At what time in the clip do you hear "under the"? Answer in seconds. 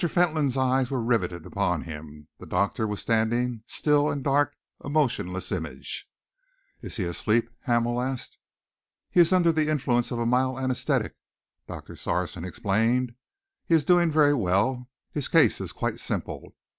9.31-9.69